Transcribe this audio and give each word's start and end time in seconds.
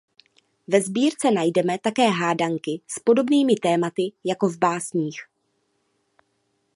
Ve 0.67 0.81
sbírce 0.81 1.31
najdeme 1.31 1.79
také 1.79 2.07
hádanky 2.09 2.81
s 2.87 2.99
podobnými 2.99 3.55
tématy 3.55 4.11
jako 4.23 4.47
v 4.49 4.57
básních. 4.57 5.19